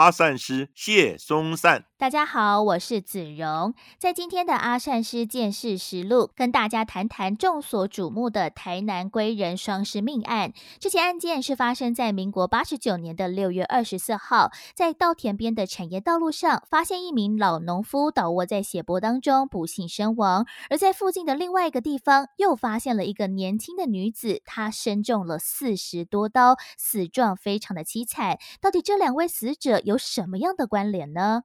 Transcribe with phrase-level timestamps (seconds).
[0.00, 10.54] 阿善师谢松善，大家好，我是子荣，在今天的阿善师见识实录，跟大家谈谈众所瞩目的台南归人双尸命案。
[10.78, 28.38] 这起案件是发生在民国八十九年的六月二十四号，在稻田边的产业道路上，发现一名老农夫倒卧在血泊当中，不幸身亡；而在附近的另外一个地方，又发现了一个年轻的女子，她身中了四十多刀，死状非常的凄惨。
[28.58, 29.82] 到底这两位死者？
[29.84, 31.42] 有什么样的关联呢？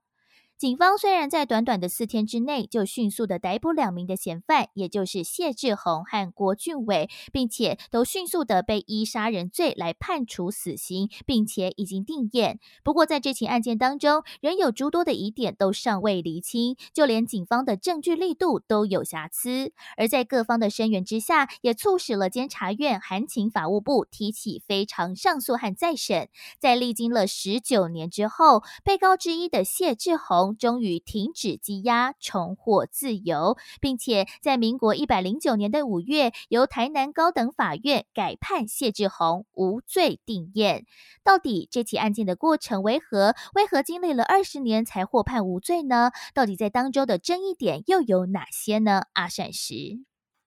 [0.57, 12.61] 警方虽然在短短的四天之内就迅速的逮捕两名的嫌犯，也就是谢志宏和郭俊伟，并且都迅速的被依杀人罪来判处死刑，并且已经定验。
[12.85, 19.73] 不过在这起案件当中，仍有诸多的疑点都尚未厘清，就连警方的证据力度都有瑕疵。
[19.97, 26.29] 而在各方的声援之下，也促使了监察院函请法务部提起非常上诉和再审。
[26.59, 30.44] 在历经了十九年之后，被告之一的谢志宏。
[30.53, 40.85] 终于停止羁押，重获自由，并且在民国一百零九年的五月，由台南高等法院改判谢志宏无罪定验。
[41.23, 43.33] 到底这起案件的过程为何？
[43.53, 46.11] 为何经历了二十年才获判无罪呢？
[46.33, 49.03] 到底在当中的争议点又有哪些呢？
[49.13, 50.01] 阿善石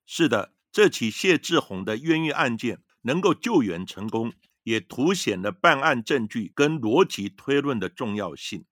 [0.04, 4.32] 是的，这起谢志宏的冤狱案件能够救援成功，
[4.64, 8.64] 也凸显了办案证据跟逻辑推论的重要性。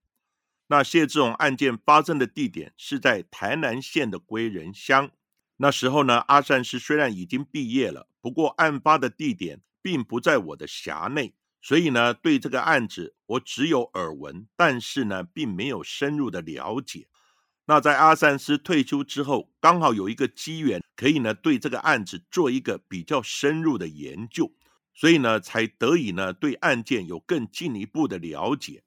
[0.69, 5.11] 那谢志宏案件发生的地点是在台南县的归仁乡。
[5.59, 11.33] 那时候呢，阿善师虽然已经毕业了，不过案发的地点并不在我的辖内，
[11.63, 17.07] 所以呢，对这个案子我只有耳闻，但是呢，并没有深入的了解。
[17.67, 24.53] 那在阿善师退休之后，刚好有一个机缘，可以呢对这个案子做一个比较深入的研究，
[24.95, 28.83] 所以呢，才得以呢对案件有更进一步的了解。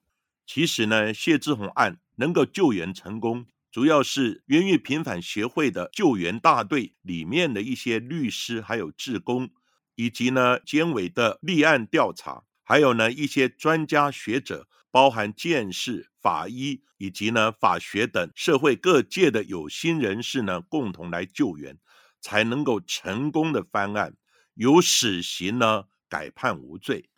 [0.52, 9.50] 其实呢，谢志宏案能够救援成功，主要是冤狱平反协会的救援大队里面的一些律师，还有志工，
[9.94, 21.78] 以及呢监委的立案调查，还有呢一些专家学者，包含鉴识、法医以及呢法学等社会各界的有心人士呢，共同来救援，
[22.20, 24.16] 才能够成功的翻案，
[24.54, 27.08] 由死刑呢改判无罪。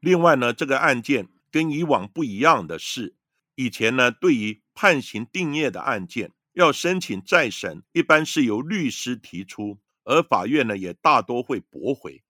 [0.00, 1.28] 另外呢，这个案件。
[1.50, 3.14] 跟以往不一样的是，
[3.54, 12.22] 以前呢，对于判刑定谳的案件，要申请再审，一般是由律师提出，而法院呢也大多会驳回。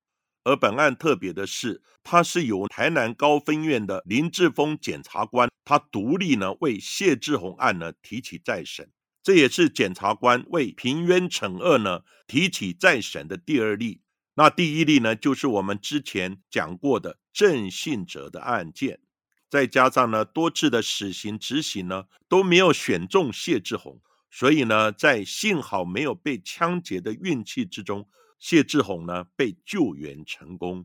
[0.44, 8.90] 而本案特别的是，它是由台南高分院的林志峰检察官，他独立呢为谢志宏案呢提起再审，
[9.22, 14.00] 这也是检察官为平冤惩恶呢提起再审的第二例。
[14.36, 19.00] 那第一例呢，就是我们之前讲过的郑信哲的案件。
[19.50, 24.00] 再加上呢，多次的死刑执行呢都没有选中谢志宏，
[24.30, 28.06] 所以呢，在幸好没有被枪决的运气之中，
[28.38, 30.84] 谢志宏呢被救援成功。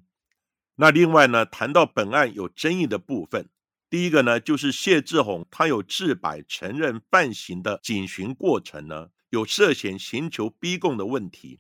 [0.76, 3.50] 那另外呢，谈到本案有争议的部分，
[3.90, 11.60] 第一个呢就是谢志宏他有自白承认犯行的警询过程呢有涉嫌刑求逼供的问题，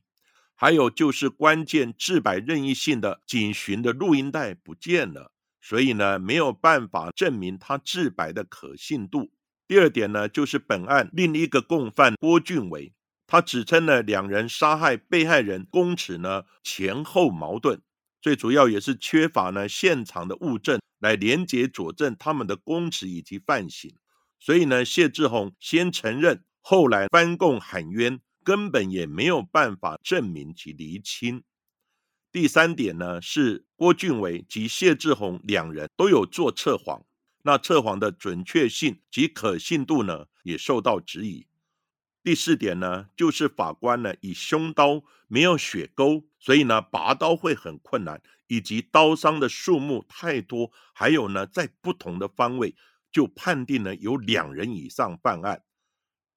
[0.55, 5.32] 还有就是关键自白任意性的警询的录音带不见了。
[5.65, 9.31] 所以呢，没有办法证明他自白的可信度。
[9.65, 12.93] 第二点呢，就是本案另一个共犯郭俊伟，
[13.25, 17.81] 他指称呢两人杀害被害人公尺呢前后矛盾，
[18.21, 23.95] 最主要也是缺乏呢现场的物证来连结佐证他们的公尺以及犯行。
[24.41, 31.43] 所以呢，谢志宏先承认，后来翻供喊冤，根本也没有办法证明其厘清。
[32.33, 37.05] 第三点呢，是郭俊伟及谢志宏两人都有做测谎，
[37.43, 41.45] 那测谎的准确性及可信度呢，也受到质疑。
[42.23, 52.75] 第四点呢，就是法官呢以凶刀没有血沟，所以呢拔刀会很困难，以及刀伤的数目太多，还有呢在不同的方位，
[53.11, 55.61] 就判定呢有两人以上犯案。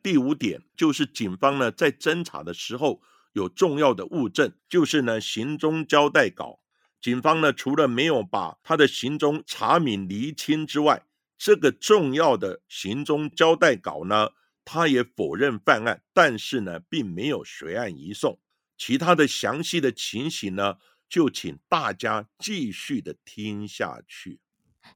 [0.02, 3.00] 第五点就是警方呢在侦查的时候。
[3.36, 6.58] 有重要的物证，就是呢行踪交代稿。
[7.02, 11.04] 警方呢除了没有把他的行踪查明厘清之外，
[11.36, 14.30] 这个重要的行踪交代稿呢，
[14.64, 18.40] 他也否认犯案，但是呢，并没有随案移送。
[18.78, 24.40] 其他的详细的情形呢，就请大家继续的听下去。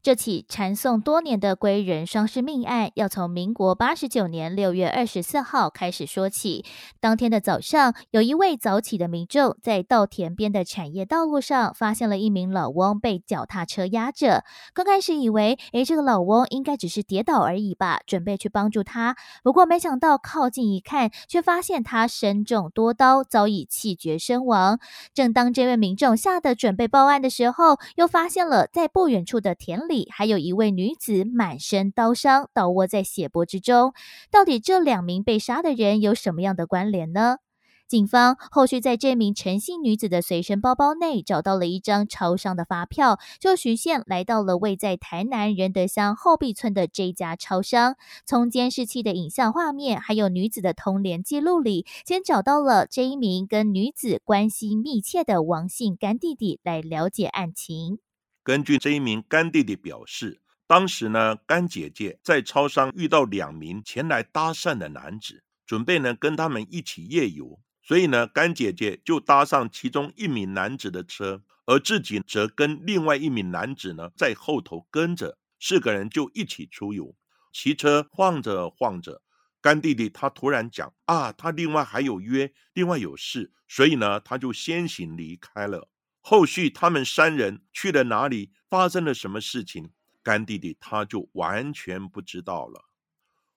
[0.02, 6.64] 这起缠讼多年的归人双尸命案，要从民国八十九年六月二十四号开始说起。
[7.00, 14.44] 当天的早上，有一位早起的民众在稻田边的产业道路上，发现了一名老翁被脚踏车压着。
[14.72, 19.16] 刚开始以为，诶，这个老翁应该只是跌倒而已吧，准备去帮助他。
[19.42, 24.78] 不过没想到靠近一看，却发现他身中多刀，早已气绝身亡。
[25.12, 29.80] 正当这位民众吓得准备报案的时候，又发现了在不远处的田。
[29.88, 33.93] 里还有一位女子满身刀伤，倒卧在血泊之中。
[34.31, 37.38] 到底这两名被杀的人有什么样的关联呢？
[37.88, 47.97] 警方后续在这名陈姓女子的随身包包内找到了一张超商的发票，就循线来到了位在台南仁德乡后壁村的这家超商。
[48.25, 57.99] 从监视器的影像画面，还有女子的通联记录里，先找到了这一名跟女子关系密切的王姓干弟弟，来了解案情。
[58.42, 77.14] 根据这一名干弟弟表示，当时呢，干姐姐在超商遇到两名前来搭讪的男子，准备呢跟他们一起夜游，所以呢，干姐姐就搭上其中一名男子的车，而自己则跟另外一名男子呢在后头跟着，四个人就一起出游。
[77.52, 79.22] 骑车晃着晃着，
[79.60, 85.88] 干弟弟他突然讲啊，他另外还有约，另外有事，所以呢，他就先行离开了。
[86.20, 88.52] 后续他们三人去了哪里？
[88.69, 89.90] 发生了什么事情？
[90.22, 92.88] 干弟弟他就完全不知道了。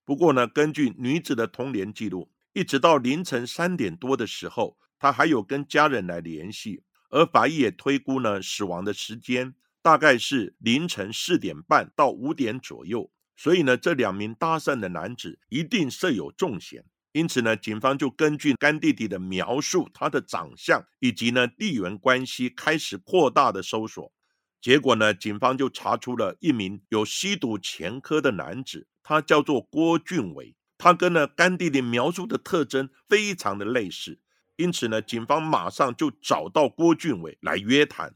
[0.06, 6.84] 不过呢，根据女子的通联记录，一直到凌晨三点多的时候，他还有跟家人来联系。
[7.10, 13.12] 而法医也推估呢，死亡的时间大概是凌晨四点半到五点左右。
[13.36, 16.86] 所以呢，这两名搭讪的男子一定设有重嫌。
[17.14, 24.12] 因此呢，警方就根据干弟弟的描述、他的长相以及呢地缘关系，开始扩大的搜索。
[24.60, 34.20] 结果呢，警方就查出了一名有吸毒前科的男子，他叫做郭俊伟，他跟呢干弟弟描述的特征非常的类似。
[34.56, 38.16] 因此呢，警方马上就找到郭俊伟来约谈。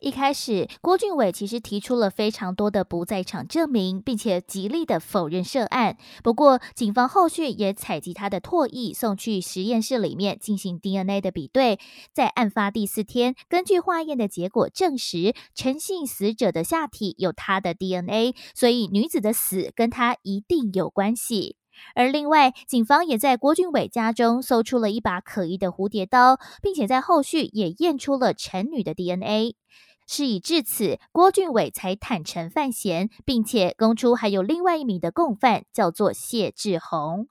[0.00, 5.98] 一开始，郭俊伟其实提出了非常多的不在场证明，并且极力的否认涉案。
[6.24, 11.78] 不过，警方后续也采集他的唾液，送去实验室里面进行 DNA 的比对。
[12.14, 21.56] 在案发第四天，根据化验的结果证实，陈姓死者的下体有他的 DNA，所以女子的死跟他一定有关系。
[21.94, 29.56] 而另外，警方也在郭俊伟家中搜出了一把可疑的蝴蝶刀，并且在后续也验出了陈女的 DNA。
[30.12, 37.28] 事已至此，郭俊伟才坦诚犯嫌，并且供出还有另外一名的共犯，叫做谢志宏。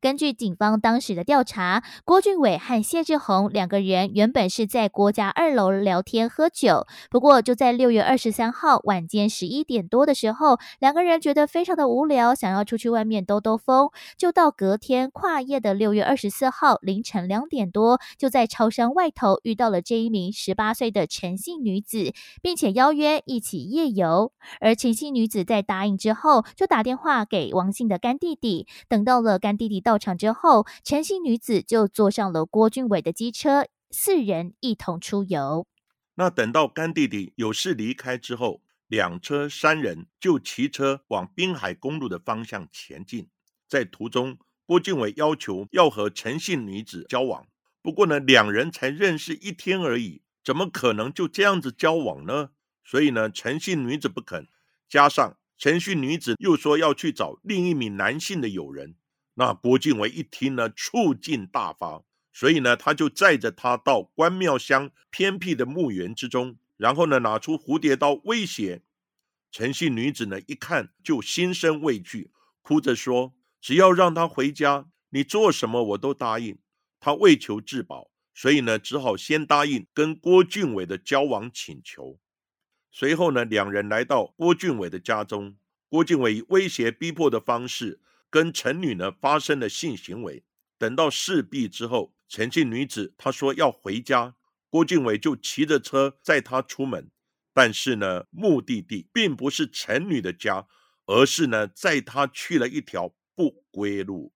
[0.00, 6.86] 根据警方当时的调查，郭俊伟和谢志宏两个人原本是在郭家二楼聊天喝酒。
[7.10, 24.32] 不过，就在六月二十三号晚间十一点多的时候，两个人觉得非常的无聊，想要出去外面兜兜风，就到隔天跨夜的六月二十四号凌晨两点多，就在超商外头遇到了这一名十八岁的陈姓女子，并且邀约一起夜游。
[24.60, 29.89] 而陈姓女子在答应之后，就打电话给王姓的干弟弟，等到了干弟弟到。
[29.90, 35.66] 到场之后，陈姓女子就坐上了郭俊伟的机车，四人一同出游。
[36.14, 43.26] 那等到干弟弟有事离开之后，两车三人就骑车往滨海公路的方向前进。
[43.66, 47.48] 在途中，郭俊伟要求要和陈姓女子交往，
[47.82, 52.50] 不过呢，两人才认识一天而已，怎么可能就这样子交往呢？
[52.84, 54.46] 所以呢，陈姓女子不肯，
[54.88, 58.94] 加上陈姓女子又说要去找另一名男性的友人。
[59.40, 68.82] 那郭靖伟一听呢，醋劲大发，所以呢，他就载着他到关庙乡偏僻的墓园之中，然后呢，拿出蝴蝶刀威胁
[69.50, 70.38] 陈姓女子呢。
[70.42, 72.30] 一看就心生畏惧，
[72.60, 73.32] 哭着说
[73.62, 76.58] ：“只要让他回家，你做什么我都答应。”
[77.00, 82.18] 他为求自保，所以呢，只好先答应跟郭俊伟的交往请求。
[82.92, 85.56] 随后呢，两人来到郭俊伟的家中，
[85.88, 88.00] 郭俊伟以威胁逼迫的方式。
[88.30, 90.44] 跟陈女呢发生了性行为，
[90.78, 94.36] 等到事毕之后，陈姓女子她说要回家，
[94.68, 97.10] 郭俊伟就骑着车载她出门，
[97.52, 100.68] 但是呢，目的地并不是陈女的家，
[101.06, 104.32] 而是呢载她去了一条不归路。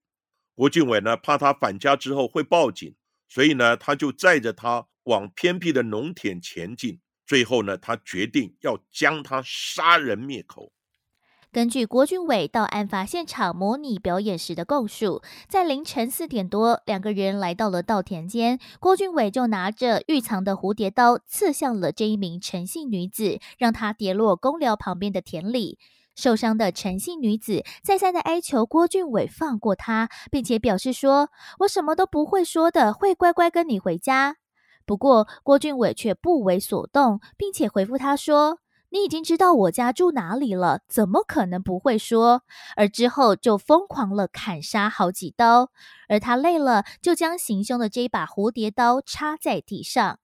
[0.57, 2.97] 郭俊伟呢怕她返家之后会报警，
[3.29, 10.74] 所以呢他就载着她往偏僻的农田前进，最后呢他决定要将她杀人灭口。
[11.55, 25.79] 根据郭俊伟到案发现场模拟表演时的供述，在凌晨四点多，两个人来到了稻田间，郭俊伟就拿着预藏的蝴蝶刀刺向了这一名陈姓女子，让她跌落公寮旁边的田里。
[26.17, 31.29] 受伤的陈姓女子再三的哀求郭俊伟放过她，并且表示说
[31.61, 34.39] ：“我什么都不会说的，会乖乖跟你回家。”
[34.85, 38.59] 不过郭俊伟却不为所动，并且回复她说。
[38.95, 42.43] 你已经知道我家住哪里了，怎么可能不会说？
[42.77, 45.73] 而之后就疯狂了砍杀好几刀，
[46.09, 50.21] 而他累了，就将行凶的这把蝴蝶刀插在地上。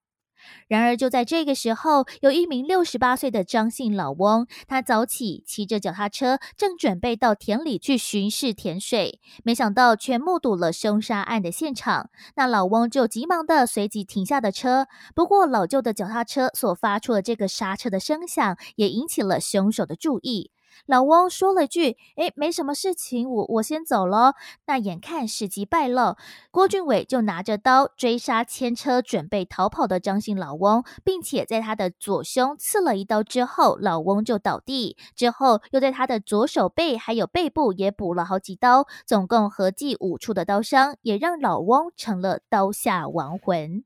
[0.68, 12.10] 然而，就在这个时候，有一名六十八岁的张姓老翁，他早起骑着脚踏车，正准备到田里去巡视田水，没想到却目睹了凶杀案的现场。
[12.36, 20.50] 那老翁就急忙的随即停下的车，不过老旧的脚踏车所发出的这个刹车的声响，也引起了凶手的注意。
[20.86, 24.34] 老翁说了句：“哎，没什么事情，我我先走了。”
[24.66, 26.16] 那眼看时机败露，
[26.50, 34.96] 郭俊伟就拿着刀追杀牵车准备逃跑的张姓老翁，并且在他的左胸刺了一刀之后，老翁就倒地。
[35.14, 43.84] 之后又在他的左手背还有背部也补了好几刀，总共合计五处的刀伤，也让老翁成了刀下亡魂。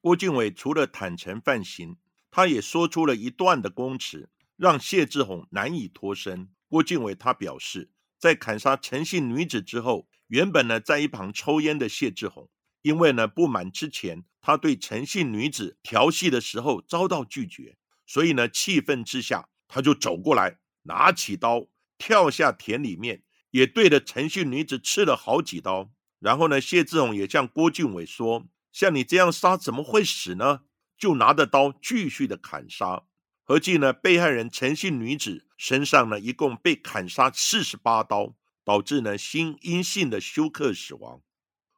[0.00, 1.96] 郭俊伟除了坦诚犯行，
[2.30, 4.28] 他也说出了一段的供词。
[4.56, 6.48] 让谢志宏难以脱身。
[6.68, 12.48] 郭敬伟他表示，在砍杀陈姓女子之后，原本呢在一旁抽烟的谢志宏，
[12.82, 25.90] 因为呢不满之前他对陈姓女子调戏的时候遭到拒绝，所以呢气愤之下，他就走过来，拿起刀跳下田里面，也对着陈姓女子刺了好几刀。
[26.18, 30.62] 然后呢，谢志宏也向郭靖伟说：“像你这样杀怎么会死呢？”
[30.98, 33.04] 就拿着刀继续的砍杀。
[33.48, 38.34] 合计呢，被害人陈姓女子身上呢，一共被砍杀四十八刀，
[38.64, 41.20] 导致呢心因性的休克死亡。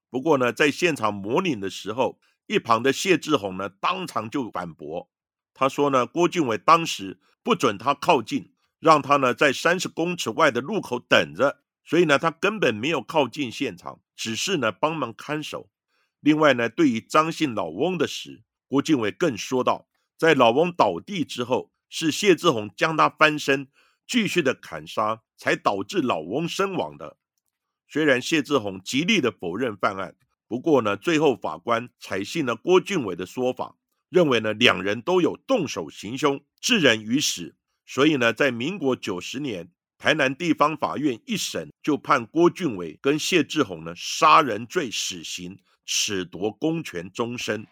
[0.08, 5.10] 不过呢，在现场模拟的时候，一旁的谢志宏呢，当场就反驳，
[5.52, 15.68] 他说呢，郭俊伟当时不准他靠近，让他呢在三十公尺外的路口等着，所以呢，他根本没有靠近现场，只是呢帮忙看守。
[16.20, 19.87] 另外呢，对于张姓老翁的死，郭俊伟更说道。
[20.18, 23.68] 在老翁倒地之后，是谢志宏将他翻身，
[24.04, 27.16] 继续的砍杀，才导致老翁身亡的。
[27.86, 30.16] 虽然谢志宏极力的否认犯案，
[30.48, 33.76] 不过呢，最后法官采信了郭俊伟的说法，
[34.08, 37.54] 认为呢两人都有动手行凶，致人于死。
[37.86, 47.64] 所以呢，在民国九十年，台南地方法院一审就判郭俊伟跟谢志宏呢杀人罪死刑，褫夺公权终身。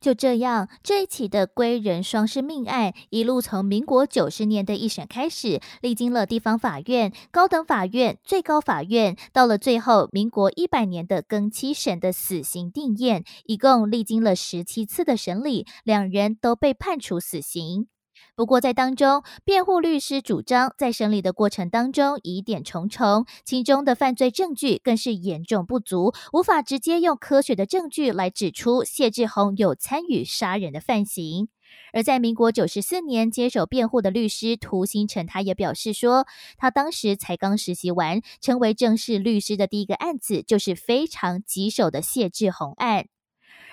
[0.00, 17.88] 就这样，这一起的归人双尸命案，一路从民国九十年的一审开始，历经了地方法院、高等法院、最高法院，到了最后民国一百年的更期审的死刑定验，一共历经了十七次的审理，两人都被判处死刑。
[18.36, 31.48] 不过，在当中，辩护律师主张，在审理的过程当中疑点重重，其中的犯罪证据更是严重不足，无法直接用科学的证据来指出谢志宏有参与杀人的犯行。
[31.94, 36.26] 而在民国九十四年接手辩护的律师涂新成，他也表示说，
[36.58, 43.06] 他当时才刚实习完，成为正式律师的第一个案子，就是非常棘手的谢志宏案。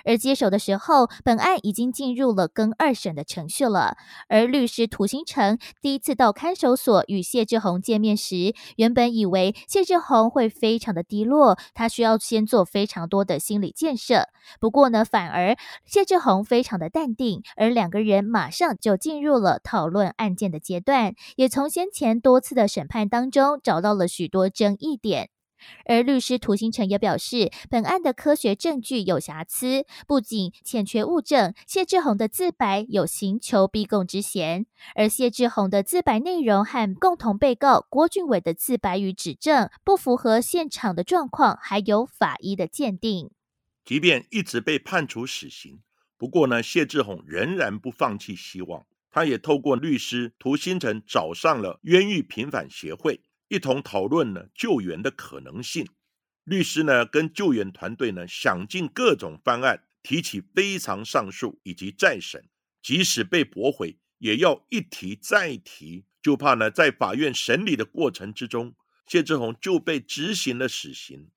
[0.04, 3.96] 而接手的时候，本案已经进入了更二审的程序了。
[4.28, 14.28] 而律师涂新成第一次到看守所与谢志宏见面时，原本以为谢志宏会非常的低落，他需要先做非常多的心理建设。
[14.60, 15.56] 不过呢，反而
[15.86, 25.30] 谢志宏非常的淡定，而两个人马上就进入了讨论案件的阶段，也从先前多次的审判当中找到了许多争议点。
[25.86, 43.30] 而律师涂新成也表示，本案的科学证据有瑕疵，不仅欠缺物证，谢志宏的自白有刑求逼供之嫌，而谢志宏的自白内容和共同被告郭俊伟的自白与指证不符合现场的状况，还有法医的鉴定。
[43.84, 45.80] 即便一直被判处死刑，
[46.16, 53.20] 不过呢，谢志宏仍然不放弃希望，他也透过律师涂新成找上了冤狱平反协会。
[53.54, 55.86] 一同讨论呢救援的可能性，
[56.42, 62.48] 律师呢跟救援团队呢想尽各种方案，提起非常上诉以及再审，
[62.82, 68.74] 即使被驳回，也要一提再提，就怕呢在法院审理的过程之中，
[69.06, 71.30] 谢志宏就被执行了死刑。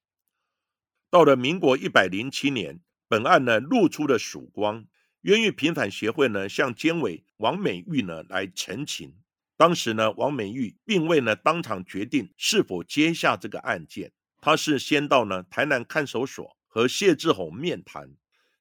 [1.12, 4.88] 到了民国一百零七年，本案呢露出了曙光，
[5.22, 9.14] 冤狱平反协会呢向监委王美玉呢来陈情。
[9.58, 18.16] 当时呢，王美玉并未呢当场决定是否接下这个案件，他是先到呢台南看守所和谢志宏面谈。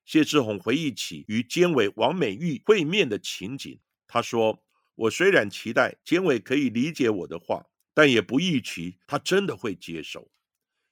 [0.07, 4.63] 谢志宏回忆起与监委王美玉会面的情景，他说
[4.95, 10.31] ：“我虽然期待监委可以理解我的话，但也不预期他真的会接受。”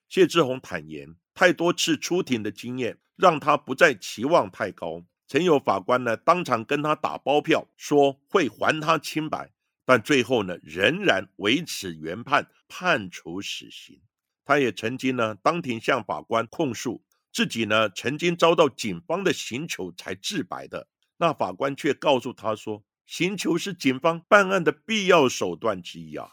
[0.07, 5.03] 谢志宏坦言，太多次出庭的经验让他不再期望太高。
[5.27, 9.54] 曾有法官呢当场跟他打包票，说会还他清白。
[9.85, 14.01] 但最后呢，仍然维持原判，判处死刑。
[14.43, 20.87] 他也曾经呢，当庭向法官控诉自己呢，曾经遭到警方的刑求才自白的。
[21.17, 26.29] 那法官却告诉他说，刑求是警方办案的必要手段之一啊。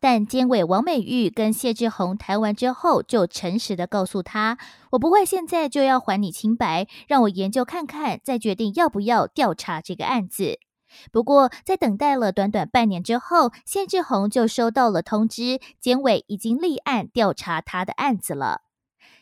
[0.00, 4.56] 但监委王美玉跟谢志宏谈完之后，就诚实的告诉他
[4.92, 10.58] ：“我不会现在就要还你清白，让我研究看看，再决定要不要调查这个案子。”
[11.12, 18.62] 不过，在等待了短短半年之后，谢志宏就收到了通知，监委已经立案调查他的案子了。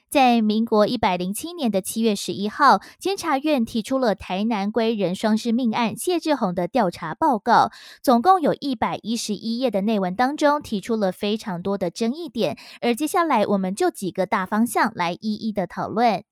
[0.08, 12.56] 在民国一百零七年的七月十一号，监察院提出了台南归人双尸命案谢志宏的调查报告，总共有一百一十一页的内文当中，提出了非常多的争议点。
[12.80, 16.22] 而接下来，我们就几个大方向来一一的讨论。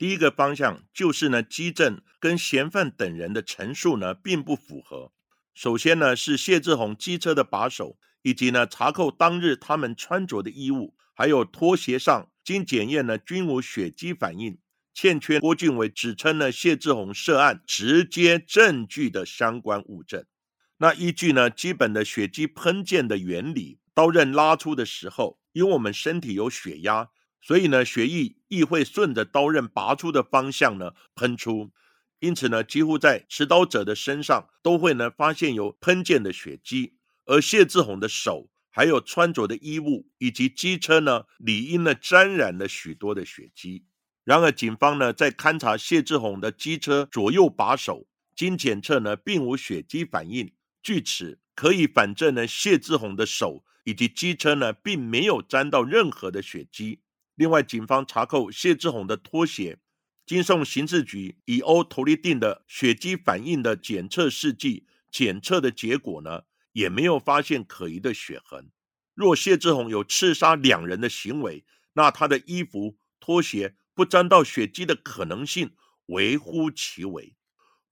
[0.00, 5.12] 第一个方向就是呢，基证跟嫌犯等人的陈述呢，并不符合。
[5.52, 14.56] 首先呢，是谢志宏机车的把手，以及呢查扣当日他们穿着的衣物，还有拖鞋上经检验呢均无血迹反应，
[14.94, 20.24] 欠缺郭俊伟指称呢谢志宏涉案直接证据的相关物证。
[20.78, 27.10] 那依据呢基本的血迹喷溅的原理，刀刃拉出的时候，因为我们身体有血压。
[27.42, 31.70] 所以呢，血液亦会顺着刀刃拔出的方向呢喷出，
[32.18, 36.94] 因此呢，几乎在持刀者的身上都会呢发现有喷溅的血迹，
[37.24, 43.84] 而谢志宏的手、还有穿着的衣物以及机车呢，理应呢沾染了许多的血迹。
[44.22, 57.00] 然而，警方呢在勘查谢志宏的机车左右把手，经检测呢并无血迹反应，据此可以反证呢谢志宏的手以及机车呢并没有沾到任何的血迹。
[57.40, 59.78] 另外，警方查扣谢志宏的拖鞋，
[60.26, 68.70] 经送刑事局以欧头利定的血迹反应的检测试剂检测的结果呢，也没有发现可疑的血痕。
[69.14, 75.70] 若谢志宏有刺杀两人的行为，那他的衣服、拖鞋不沾到血迹的可能性
[76.08, 77.34] 微乎其微。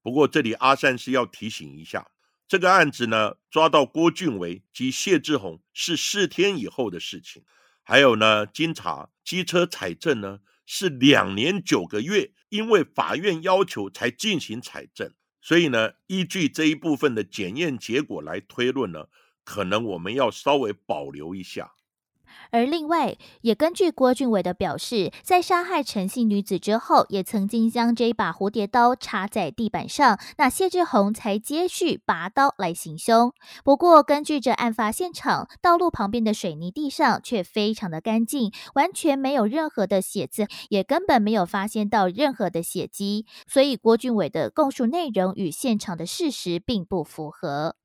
[0.03, 2.11] 不过，这里阿善是要提醒一下，
[2.47, 7.43] 这个案子呢，抓到郭俊伟及谢志宏是四天以后的事情。
[7.89, 19.07] 还有呢，经查机车采证呢是两年九个月，因为法院要求才进行采证，所以呢，依据这一部分的检验结果来推论呢，
[19.43, 21.71] 可能我们要稍微保留一下。
[22.51, 33.31] 而另外，也根据郭俊伟的表示，在杀害陈姓女子之后，也曾经将这把蝴蝶刀插在地板上，那谢志宏才接续拔刀来行凶。
[33.63, 47.75] 不过，根据这案发现场，道路旁边的水泥地上却非常的干净，完全没有任何的血渍，也根本没有发现到任何的血迹，所以郭俊伟的供述内容与现场的事实并不符合。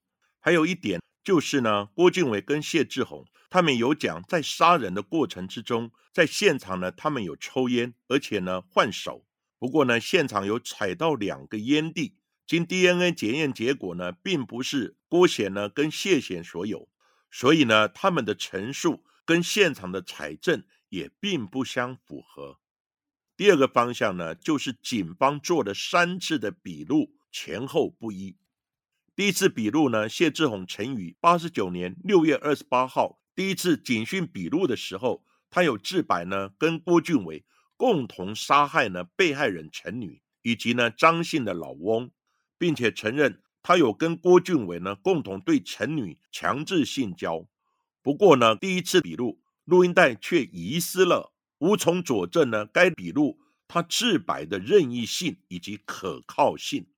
[0.40, 3.26] 还有一点就是呢，郭俊伟跟谢志宏。
[3.48, 9.24] 他们有讲，在杀人的过程之中，在现场呢，他们有抽烟，而且呢换手。
[9.58, 16.88] 不过呢，现场有采到两个烟蒂，经 DNA 检验结果呢，并不是郭显呢跟谢显所有，
[17.30, 22.58] 所以呢，他们的陈述跟现场的采证也并不相符合。
[23.36, 28.36] 第二个方向呢，就是警方做了三次的笔录，前后不一。
[29.16, 33.20] 第一次笔录呢，谢志宏曾于八十九年六月二十八号。
[33.32, 37.44] 第一次警讯笔录的时候，他有自白呢，跟郭俊伟
[37.76, 42.10] 共同杀害呢被害人陈女以及呢张姓的老翁，
[42.58, 47.46] 并且承认他有跟郭俊伟呢共同对陈女强制性交。
[48.02, 56.88] 不过呢，第一次笔录录音带却遗失了，无从佐证呢该笔录他自白的任意性以及可靠性。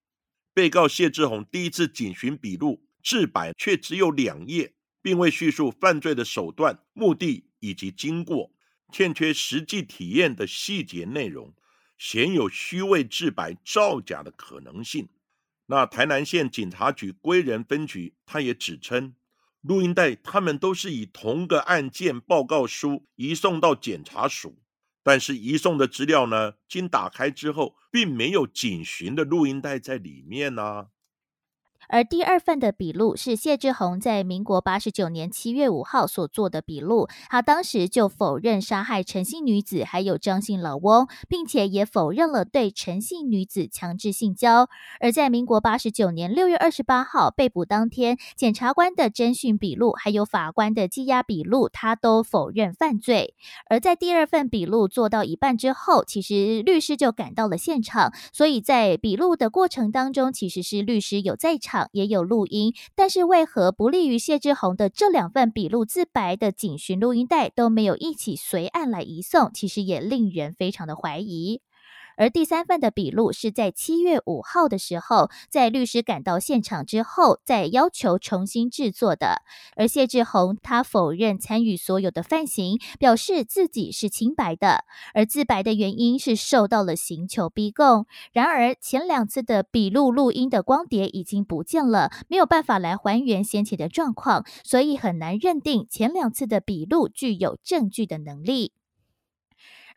[0.57, 4.73] 被告谢志宏第一次警询笔录自白却只有两页。
[5.03, 8.51] 并未叙述犯罪的手段、目的以及经过，
[8.93, 11.55] 欠缺实际体验的细节内容，
[11.97, 15.09] 鲜有虚伪自白造假的可能性。
[15.67, 19.15] 那台南县警察局归仁分局，他也指称，
[19.61, 24.59] 录音带他们都是以同个案件报告书移送到检察署，
[25.07, 30.89] 但是移送的资料呢，经打开之后，并没有警询的录音带在里面呢。
[31.89, 44.69] 而第二份的笔录是谢志宏在民国八十九年七月五号所做的笔录，他当时就否认杀害陈姓女子还有张姓老翁，并且也否认了对陈姓女子强制性交。
[45.01, 53.35] 而在民国八十九年六月二十八号被捕当天，检察官的侦讯笔录还有法官的羁押笔录，他都否认犯罪。
[53.69, 61.76] 而在第二份笔录做到一半之后，其实律师就赶到了现场，所以在笔录的过程当中，其实是律师有在场。
[61.93, 69.51] 也有录音，但是为何不利于谢志宏的这两份笔录自白的警讯录音带都没有一起随案来移送？
[69.53, 71.61] 其实也令人非常的怀疑。
[72.17, 79.43] 而第三份的笔录是在七月五号的时候，在律师赶到现场之后，再要求重新制作的。
[79.77, 88.07] 而谢志宏他否认参与所有的犯行，表示自己是清白的，而自白的原因是受到了刑求逼供。
[88.33, 98.73] 然而前两次的笔录录音的光碟已经不见了，没有办法来还原先前的状况，所以很难认定前两次的笔录具有证据的能力。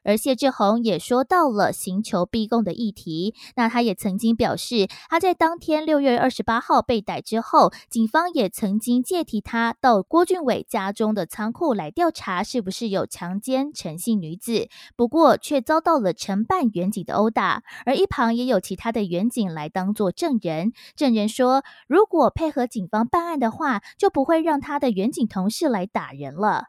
[0.03, 26.65] 而谢志宏也说到了刑求逼供的议题，那他也曾经表示，他在当天六月二十八号被逮之后，警方也曾经借题他到郭俊伟家中的仓库来调查是不是有强奸陈姓女子，不过却遭到了承办远警的殴打，而一旁也有其他的远警来当做证人，证人说，如果配合警方办案的话，就不会让他的远警同事来打人了。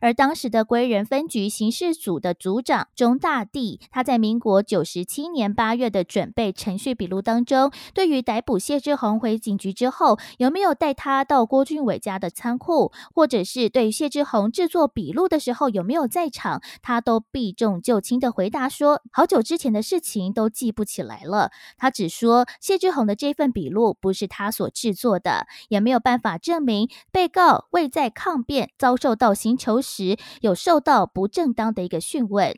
[0.00, 21.50] 而当时的归仁分局刑事组的组长钟大地，他在民国九十七年八月的准备程序笔录当中，对于逮捕谢志宏回警局之后，有没有带他到郭俊伟家的仓库，或者是对谢志宏制作笔录的时候有没有在场，他都避重就轻的回答说，好久之前的事情都记不起来了。
[21.76, 29.55] 他只说谢志宏的这份笔录不是他所制作的，也没有办法证明被告未在抗辩遭受到刑。
[29.56, 32.56] 求时有受到不正当的一个讯问，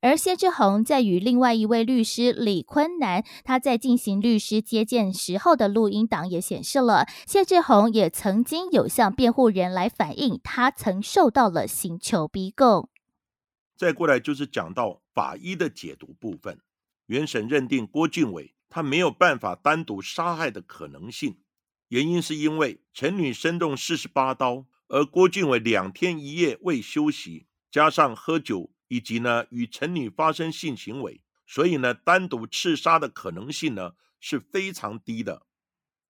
[0.00, 12.88] 而谢志宏在与另外一位律师李坤南，他在进行律师接见时候的录音档也显示了，谢志宏也曾经有向辩护人来反映，他曾受到了刑求逼供。
[13.76, 16.60] 再过来就是讲到法医的解读部分，
[17.06, 21.36] 原审认定郭俊伟他没有办法单独杀害的可能性，
[21.88, 24.64] 原因是因为陈女身中四十八刀。
[24.88, 35.46] 而郭俊伟两天一夜未休息，加上喝酒以及呢与陈女发生性行为，所以呢单独刺杀的可能性呢是非常低的。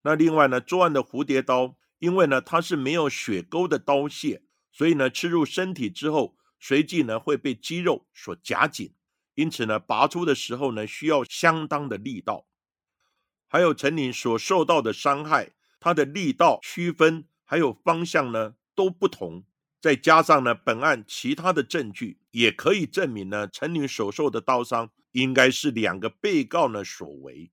[0.02, 8.94] 那另外呢作案的蝴蝶刀，因为呢它是没有血沟的刀械，所以呢刺入身体之后，随即呢会被肌肉所夹紧，
[9.34, 12.46] 因此呢拔出的时候呢需要相当的力道。
[13.48, 18.54] 还有陈女所受到的伤害，它的力道区分还有方向呢？
[18.76, 19.42] 都不同，
[19.80, 27.50] 再加上呢，本案其他的证据也可以证明呢，陈女所受的刀伤应该是两个被告呢所为，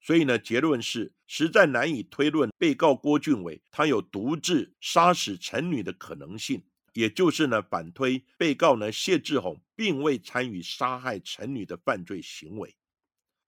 [0.00, 12.74] 所以呢，结论是实在难以推论被告郭俊伟他有独自杀死陈女的可能性，也就是呢，反推被告呢谢志宏并未参与杀害陈女的犯罪行为。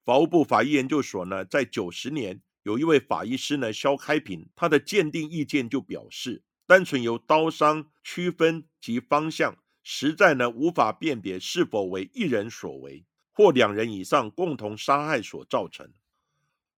[0.04, 6.42] 法务部法医研究所呢，在九十年有一位法医师呢肖开平，他的鉴定意见就表示。
[6.66, 15.92] 单纯由刀伤区分及方向，实在呢无法辨别是否为一人所为，或两人以上共同杀害所造成。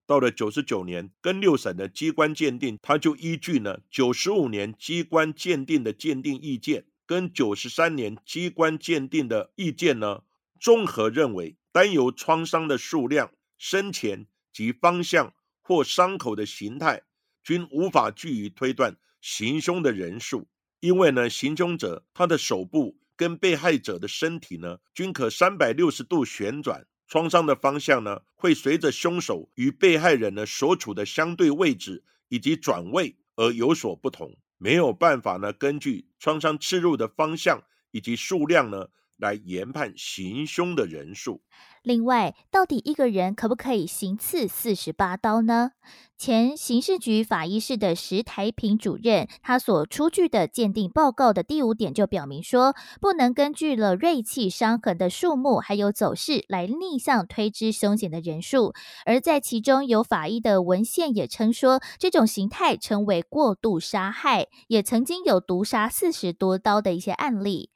[0.07, 10.23] 到了九十九年，跟六审的机关鉴定，他就依据呢九十五年机关鉴定的鉴定意见，跟九十三年机关鉴定的意见呢，
[10.61, 17.03] 综合认为，单由创伤的数量、深浅及方向或伤口的形态，
[17.43, 18.97] 均无法据以推断。
[19.27, 20.47] 行凶的人数，
[20.81, 41.43] 因为呢，行凶者他的手部跟被害者的身体呢，均可三百六十度旋转，创伤的方向呢，会随着凶手与被害人呢所处的相对位置以及转位而有所不同，没有办法呢，根据创伤刺入的方向以及数量呢，来研判行凶的人数。
[41.83, 45.73] 另外，到底一个人可不可以行刺四十八刀呢？
[46.17, 58.73] 前刑事局法医室的石台平主任，他所出具的鉴定报告的第五点就表明说，不能根据了锐器伤痕的数目还有走势来逆向推知凶险的人数。
[59.05, 67.71] 而在其中有法医的文献也称说，这种形态称为过度杀害，也曾经有毒杀四十多刀的一些案例。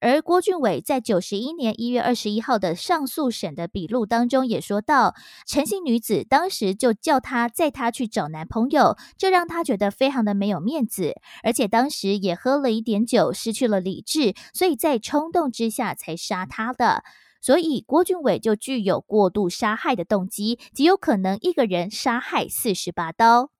[0.00, 5.14] 而郭俊伟在九十一年一月二十一号的上诉审的笔录当中也说到，
[5.46, 17.02] 陈姓女子当时就叫他载她去找男朋友，这让他觉得非常的没有面子，而且当时也喝了一点酒，失去了理智，所以在冲动之下才杀他的。
[17.40, 23.50] 所以郭俊伟就具有过度杀害的动机，极有可能一个人杀害四十八刀。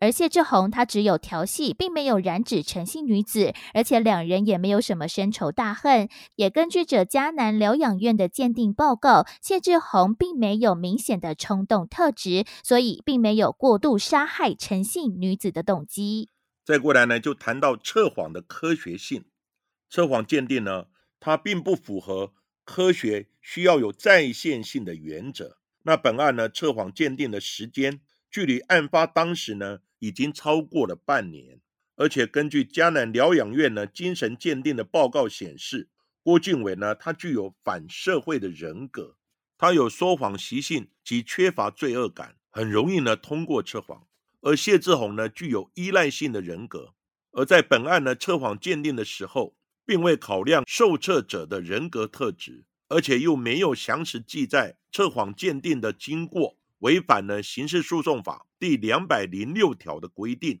[0.00, 6.08] 而谢志宏他只有调戏，并没有染指陈姓女子，而且两人也没有什么深仇大恨。
[6.36, 16.28] 也根据着迦南疗养院的鉴定报告，谢志宏并没有明显的冲动特质，所以并没有过度杀害陈姓女子的动机。
[16.64, 19.24] 再过来呢，就谈到测谎的科学性。
[19.90, 20.86] 测谎鉴定呢，
[21.20, 22.32] 它并不符合
[22.64, 25.58] 科学需要有在线性的原则。
[25.82, 28.00] 那本案呢，测谎鉴定的时间。
[28.34, 31.60] 距离案发当时呢，已经超过了半年，
[31.94, 35.88] 而且根据迦南疗养院呢精神鉴定的报告显示，
[36.20, 39.14] 郭俊伟呢，他具有反社会的人格，
[39.56, 44.04] 他有说谎习性及缺乏罪恶感，很容易呢通过测谎。
[44.40, 46.94] 而谢志宏呢，具有依赖性的人格，
[47.30, 49.54] 而在本案呢测谎鉴定的时候，
[49.86, 56.58] 并未考量受测者的人格特质，而且又没有详实记载测谎鉴定的经过。
[56.84, 60.60] 违反了刑事诉讼法第两百零六条的规定。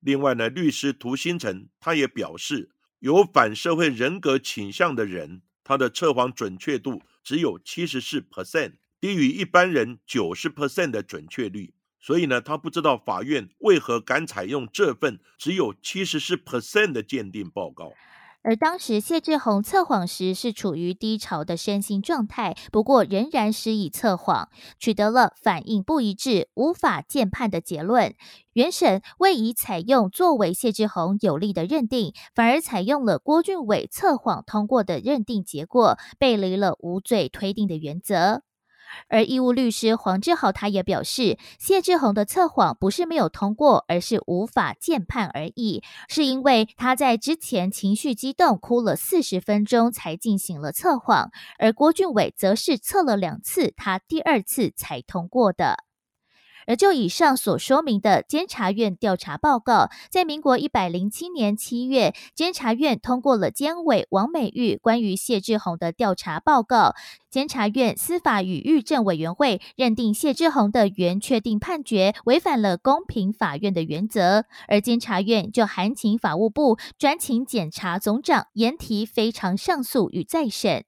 [0.00, 11.72] 另外呢，律师涂新成他也表示，有反社会人格倾向的人，他的测谎准确度只有七十四 percent，低于一般人九十 percent 的准确率。
[11.98, 17.94] 所以呢，他不知道法院为何敢采用这份只有七十四 percent 的鉴定报告。
[18.42, 28.14] 而当时谢志宏测谎时是处于低潮的身心状态，不过仍然施以测谎，取得了反应不一致、无法鉴判的结论。
[28.52, 38.45] 原审未以采用作为谢志宏有利的认定，反而采用了郭俊伟测谎通过的认定结果，背离了无罪推定的原则。
[39.08, 55.85] 而义务律师黄志豪他也表示，谢志宏的测谎不是没有通过，而是无法见判而已，是因为他在之前情绪激动，哭了四十分钟才进行了测谎，而郭俊伟则是测了两次，他第二次才通过的。
[56.66, 66.94] 而就以上所说明的监察院调查报告，在民国一百零七年七月，监察院通过了监委王美玉关于谢志宏的调查报告。
[67.30, 80.84] 监察院司法与狱政委员会认定谢志宏的原确定判决违反了公平法院的原则，而监察院就函请法务部专请检察总长严提非常上诉与再审。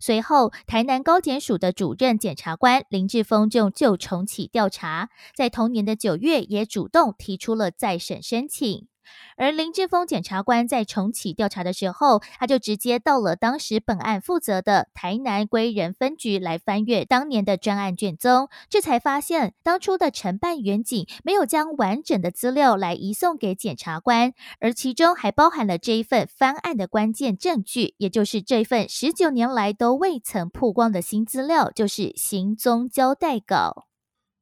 [0.00, 8.88] 随后，台南高检署的主任检察官林志峰就就重启调查，在同年的九月也主动提出了再审申请。
[9.36, 33.86] 而林志峰检察官在重启调查的时候，他就直接到了当时本案负责的台南归仁分局来翻阅当年的专案卷宗，这才发现当初的承办员警没有将完整的资料来移送给检察官，而其中还包含了这一份翻案的关键证据，也就是这份十九年来都未曾曝光的新资料，就是行踪交代稿。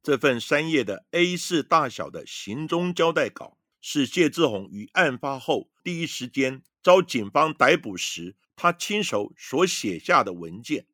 [0.03, 3.57] 这份三页的 A 四大小的行踪交代稿。
[3.87, 10.87] 是谢志宏于案发后第一时间遭警方逮捕时，他亲手所写下的文件。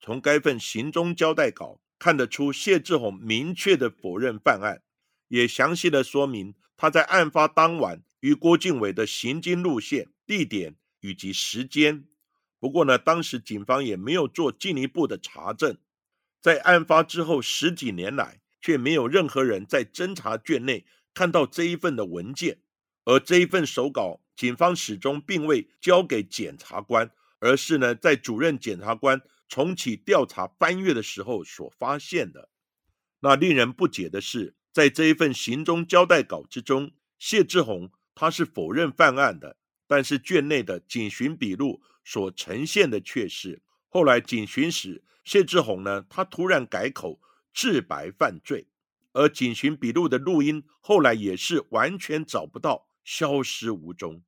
[0.00, 4.82] 从该份行踪交代稿看得出，谢志宏明确的否认犯案，
[5.28, 12.08] 也详细的说明他在案发当晚与郭俊伟的行经路线、地点以及时间。
[12.58, 15.78] 不过呢，当时警方也没有做进一步的查证。
[16.40, 20.84] 在案发之后十几年来，却没有任何人在侦查卷内。
[21.14, 22.58] 看到这一份的文件，
[23.04, 32.48] 而这一份手稿，警方始终并未交给检察官，而是呢在主任检察官重启调查翻阅的时候所发现的。
[33.20, 47.20] 那令人不解的是，在这一份行踪交代稿之中，谢志宏他是否认犯案的，但是卷内的警询笔录所呈现的却是，后来警询时，谢志宏呢他突然改口
[47.54, 48.66] 自白犯罪。
[49.12, 54.22] 而警询笔录的录音后来也是完全找不到，消失无踪。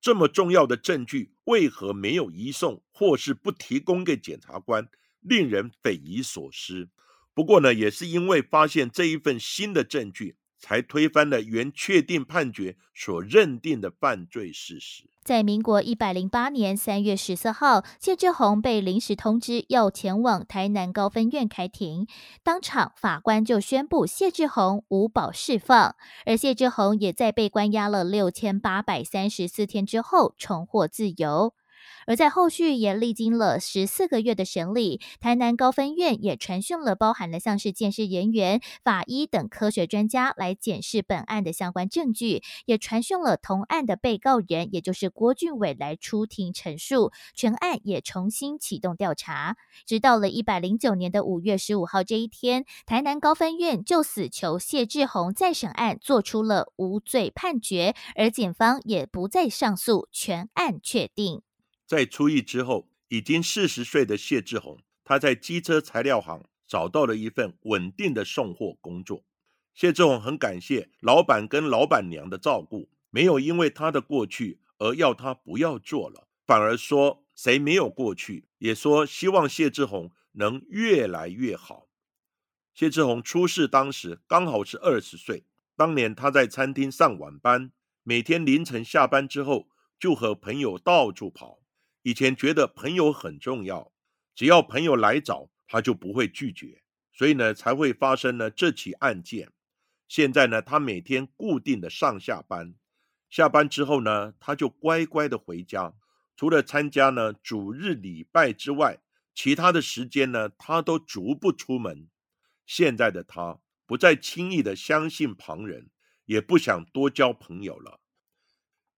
[0.00, 4.88] 这么重要的证据为何没有移送，或是不提供给检察官，
[5.20, 6.90] 令人匪夷所思。
[7.32, 10.36] 不过呢，也是因为发现这一份新的证据。
[10.64, 15.04] 才推翻了原确定判决所认定的犯罪事实。
[15.22, 22.06] 在民国一百零八年三月十四号，谢志宏被临时通知要前往台南高分院开庭，
[22.42, 31.52] 当场法官就宣布谢志宏无保释放，而谢志宏也在被关押了六千八百三十四天之后重获自由。
[32.06, 61.42] 而在后续也历经了十四个月的审理，台南高分院也传讯了包含了像是建设人员、法医等科学专家来检视本案的相关证据，也传讯了同案的被告人，也就是郭俊伟来出庭陈述，全案也重新启动调查，直到了一百零九年的五月十五号这一天，台南高分院就死囚谢志宏再审案做出了无罪判决，而检方也不再上诉，全案确定。
[61.94, 69.24] 在出狱之后，已经四十岁的谢志宏，他在机车材料行找到了一份稳定的送货工作。
[69.72, 81.86] 谢志宏很感谢老板跟老板娘的照顾，没有因为他的过去而要他不要做了，反而说谁没有过去，也说希望谢志宏能越来越好。
[82.74, 85.44] 谢志宏出事当时刚好是二十岁，
[85.76, 87.70] 当年他在餐厅上晚班，
[88.02, 91.60] 每天凌晨下班之后就和朋友到处跑。
[92.04, 93.90] 以前觉得朋友很重要，
[94.34, 96.82] 只要朋友来找，他就不会拒绝，
[97.14, 99.50] 所以呢才会发生了这起案件。
[100.06, 102.74] 现在呢，他每天固定的上下班，
[103.30, 105.94] 下班之后呢，他就乖乖的回家，
[106.36, 109.00] 除了参加呢主日礼拜之外，
[109.34, 112.10] 其他的时间呢，他都足不出门。
[112.66, 115.88] 现在的他不再轻易的相信旁人，
[116.26, 117.98] 也不想多交朋友了。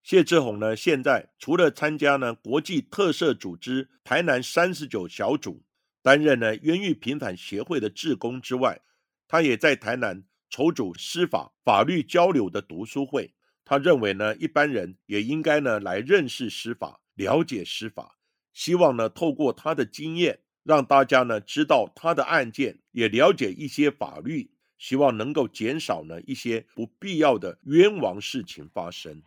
[0.06, 5.64] 谢志宏呢，现在除了参加呢国际特色组织台南三十九小组，
[6.00, 8.80] 担任呢冤狱平反协会的志工之外，
[9.26, 13.34] 他也在台南筹组司法法律交流的读书会。
[13.64, 18.16] 他认为呢，一般人也应该呢来认识司法，了解司法，
[18.52, 29.20] 希望呢透过他的经验，让大家呢知道他的案件，也了解一些法律，希望能够减少呢一些不必要的冤枉事情发生。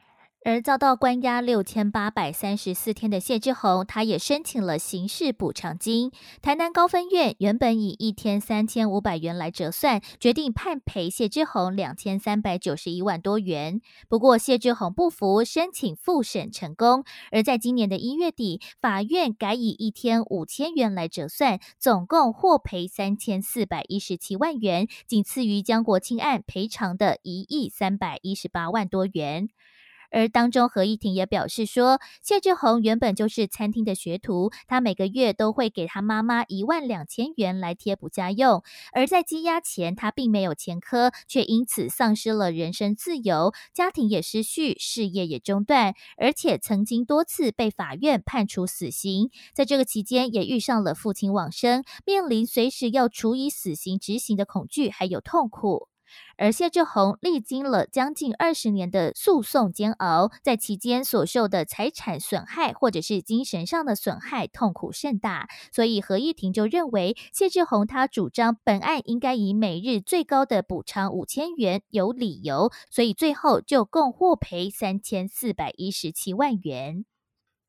[0.45, 6.12] 而遭到关押六千八百三十四天的谢志宏，他也申请了刑事补偿金。
[6.41, 13.82] 台南高分院原本以一天三千五百元来折算，决定判赔谢志宏两千三百九十一万多元。
[14.08, 17.04] 不过谢志宏不服，申请复审成功。
[17.32, 29.49] 而在今年的一月底，法院改以一天五千元来折算，总共获赔三千四百一十七万元，仅次于江国庆案赔偿的一亿三百一十八万多元。
[30.11, 38.63] 而当中，何一婷也表示说，谢志宏原本就是餐厅的学徒，他每个月都会给他妈妈一万两千元来贴补家用。
[38.91, 49.29] 而在羁押前，他并没有前科，却因此丧失了人身自由，家庭也失序，事业也中断，而且曾经多次被法院判处死刑。
[49.53, 55.87] 在这个期间，也遇上了父亲往生，面临随时要处以死刑执行的恐惧，还有痛苦。
[56.37, 65.47] 而谢志宏历经了将近二十年的诉讼煎熬，在期间所受的财产损害或者是精神上的损害，痛苦甚大。
[65.71, 77.05] 所以合议庭就认为谢志宏他主张本案应该以每日最高的补偿五千元有理由，所以最后就共获赔三千四百一十七万元。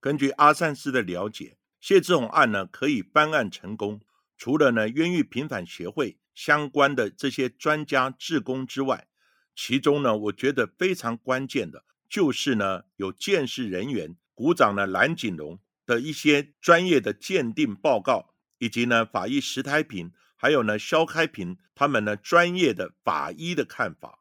[0.01, 4.01] 根据阿善师的了解，谢志宏案呢可以翻案成功，
[4.37, 6.17] 除了呢冤狱平反协会。
[6.35, 9.09] 相关的这些专家志工之外，
[9.55, 24.19] 其中呢，我觉得非常关键的，就是呢，有鉴识人员鼓掌呢蓝景龙的一些专业的鉴定报告，以及呢法医石台平，还有呢肖开平他们呢专业的法医的看法。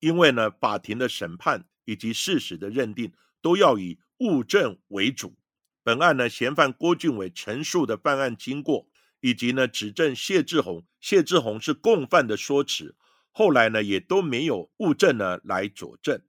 [0.00, 5.36] 因为呢，法庭的审判以及事实的认定都要以物证为主。
[5.82, 8.88] 本案呢，嫌犯郭俊伟陈述的犯案经过。
[9.20, 12.96] 以及呢，指证谢志宏，谢志宏是共犯的说辞，
[13.30, 16.22] 后来呢也都没有物证呢来佐证。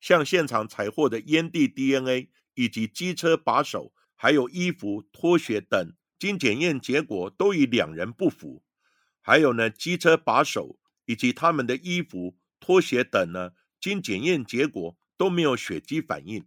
[0.00, 8.62] 像现场采获的烟蒂 DNA，以及机车把手，还有衣服、拖鞋等，经检验结果都与两人不符。
[9.20, 16.44] 还有呢，机车把手以及他们的衣服、拖鞋等呢，经检验结果都没有血迹反应。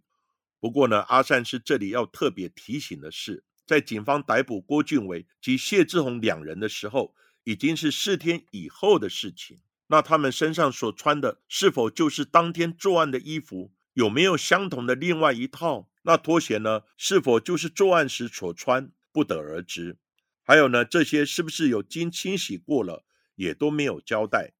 [0.60, 3.44] 不过呢，阿善是这里要特别提醒的是。
[3.68, 7.14] 在警方逮捕郭俊伟及谢志宏两人的时候，
[7.44, 9.58] 已经是四天以后的事情。
[9.88, 13.74] 那他们身上所穿的是否就是当天作案的衣服？
[13.92, 15.90] 有没有相同的另外一套？
[16.04, 16.84] 那拖鞋呢？
[16.96, 18.90] 是否就是作案时所穿？
[19.12, 19.98] 不得而知。
[20.42, 23.04] 还有呢，这些是不是有经清洗过了？
[23.34, 24.54] 也都没有交代。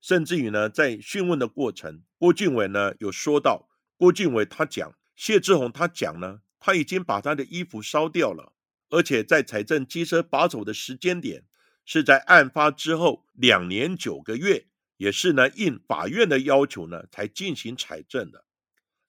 [0.00, 3.68] 甚至于呢，在讯问的过程，郭俊伟呢有说到，
[3.98, 6.40] 郭俊伟他讲，谢志宏他讲呢。
[6.60, 8.52] 他已经把他的衣服烧掉了，
[8.90, 11.44] 而且在财政机车把走的时间点
[11.84, 14.66] 是在案发之后两年九个月，
[14.98, 18.44] 也是呢应法院的要求呢才进行采证的。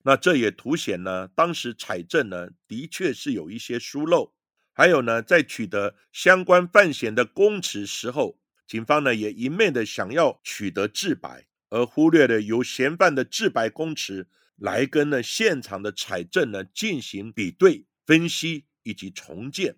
[0.03, 4.33] 那这也凸显呢，当时采证呢的确是有一些疏漏。
[4.73, 14.27] 还有呢，在取得相关犯嫌的供词时候，警方呢也一昧的想要取得自白，而忽略了由嫌犯的自白供词
[14.62, 19.78] 来跟呢现场的采证呢进行比对、分析以及重建，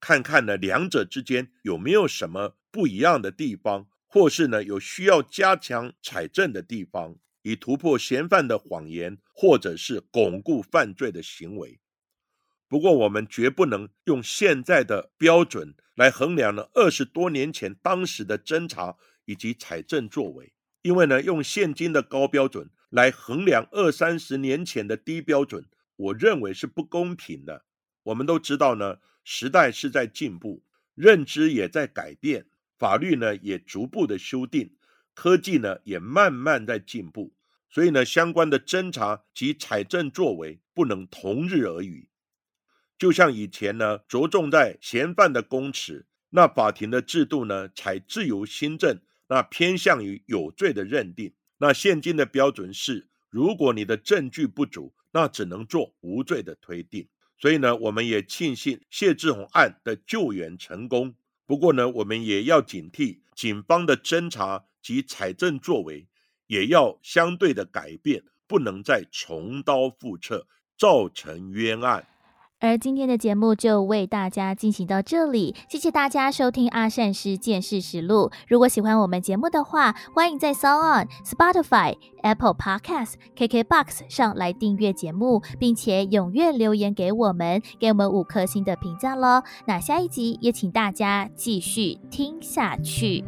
[0.00, 11.78] 看看呢两者之间有没有什么不一样的地方，或是呢有需要加强采证的地方，以突破嫌犯的谎言，或者是巩固犯罪的行为。
[12.68, 25.64] 不过，我们绝不能用现在的标准来衡量呢二十多年前当时的侦查以及采证作为，因为呢用现今的高标准来衡量二三十年前的低标准，
[25.96, 27.64] 我认为是不公平的。
[28.02, 30.62] 我们都知道呢，时代是在进步，
[30.94, 32.44] 认知也在改变，
[32.78, 34.76] 法律呢也逐步的修订，
[35.14, 37.32] 科技呢也慢慢在进步，
[37.70, 42.10] 所以呢相关的侦查及采证作为不能同日而语。
[42.98, 51.32] 就像以前呢，着重在嫌犯的供词，那法庭的制度呢，采自由新政，那偏向于有罪的认定。
[51.62, 57.06] 那现今的标准是，如果你的证据不足，那只能做无罪的推定。
[57.38, 61.14] 所以呢，我们也庆幸谢志宏案的救援成功。
[61.46, 66.08] 不过呢，我们也要警惕警方的侦查及采证作为，
[66.48, 72.08] 也要相对的改变，不能再重蹈覆辙，造成冤案。
[72.62, 78.30] 而今天的节目就为大家进行到这里，谢谢大家收听阿善师见识实录。
[78.46, 89.42] 如果喜欢我们节目的话，欢迎在 s o n Spotify、Apple Podcasts、KKBox 上来订阅节目，并且踊跃留言给我们，给我们五颗星的评价喽。
[89.66, 93.24] 那下一集也请大家继续听下去。